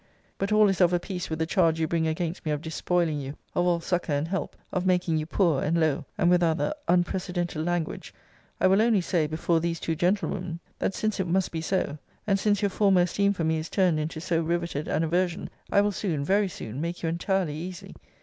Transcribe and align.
But 0.39 0.51
all 0.51 0.67
is 0.67 0.81
of 0.81 0.93
a 0.93 0.99
piece 0.99 1.29
with 1.29 1.37
the 1.37 1.45
charge 1.45 1.79
you 1.79 1.87
bring 1.87 2.07
against 2.07 2.43
me 2.43 2.51
of 2.51 2.63
despoiling 2.63 3.19
you 3.21 3.35
of 3.53 3.67
all 3.67 3.79
succour 3.79 4.15
and 4.15 4.27
help, 4.27 4.55
of 4.73 4.83
making 4.83 5.17
you 5.19 5.27
poor 5.27 5.61
and 5.61 5.79
low, 5.79 6.05
and 6.17 6.27
with 6.27 6.41
other 6.41 6.73
unprecedented 6.87 7.63
language. 7.63 8.11
I 8.59 8.65
will 8.65 8.81
only 8.81 9.01
say, 9.01 9.27
before 9.27 9.59
these 9.59 9.79
two 9.79 9.95
gentlewomen, 9.95 10.59
that 10.79 10.95
since 10.95 11.19
it 11.19 11.27
must 11.27 11.51
be 11.51 11.61
so, 11.61 11.99
and 12.25 12.39
since 12.39 12.63
your 12.63 12.69
former 12.69 13.01
esteem 13.01 13.31
for 13.33 13.43
me 13.43 13.59
is 13.59 13.69
turned 13.69 13.99
into 13.99 14.19
so 14.19 14.41
riveted 14.41 14.87
an 14.87 15.03
aversion, 15.03 15.51
I 15.71 15.81
will 15.81 15.91
soon, 15.91 16.25
very 16.25 16.47
soon, 16.49 16.81
make 16.81 17.03
you 17.03 17.09
entirely 17.09 17.53
easy. 17.55 17.93